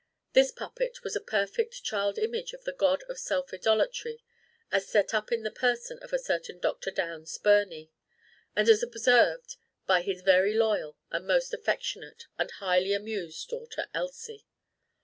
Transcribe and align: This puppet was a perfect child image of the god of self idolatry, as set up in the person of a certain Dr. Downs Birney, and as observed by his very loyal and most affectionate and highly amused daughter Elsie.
This 0.33 0.51
puppet 0.51 1.03
was 1.03 1.15
a 1.15 1.21
perfect 1.21 1.83
child 1.83 2.17
image 2.17 2.53
of 2.53 2.63
the 2.63 2.73
god 2.73 3.03
of 3.07 3.19
self 3.19 3.53
idolatry, 3.53 4.23
as 4.71 4.87
set 4.87 5.13
up 5.13 5.31
in 5.31 5.43
the 5.43 5.51
person 5.51 5.99
of 5.99 6.11
a 6.11 6.17
certain 6.17 6.57
Dr. 6.57 6.89
Downs 6.89 7.37
Birney, 7.37 7.91
and 8.55 8.67
as 8.67 8.81
observed 8.81 9.57
by 9.85 10.01
his 10.01 10.23
very 10.23 10.55
loyal 10.55 10.97
and 11.11 11.27
most 11.27 11.53
affectionate 11.53 12.25
and 12.39 12.49
highly 12.49 12.93
amused 12.93 13.47
daughter 13.49 13.89
Elsie. 13.93 14.47